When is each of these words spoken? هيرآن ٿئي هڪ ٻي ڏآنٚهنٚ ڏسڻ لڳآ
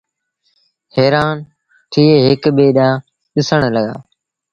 هيرآن 0.95 1.35
ٿئي 1.91 2.05
هڪ 2.27 2.43
ٻي 2.57 2.65
ڏآنٚهنٚ 2.77 3.03
ڏسڻ 3.33 3.61
لڳآ 3.75 3.95